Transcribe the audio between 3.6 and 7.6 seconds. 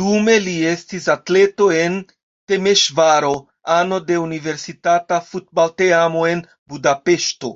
ano de universitata futbalteamo en Budapeŝto.